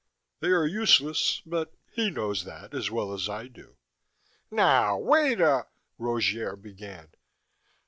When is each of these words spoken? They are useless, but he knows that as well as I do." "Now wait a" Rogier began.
They 0.39 0.47
are 0.47 0.65
useless, 0.65 1.43
but 1.45 1.75
he 1.91 2.09
knows 2.09 2.43
that 2.45 2.73
as 2.73 2.89
well 2.89 3.13
as 3.13 3.29
I 3.29 3.45
do." 3.47 3.77
"Now 4.49 4.97
wait 4.97 5.39
a" 5.39 5.67
Rogier 5.99 6.55
began. 6.55 7.09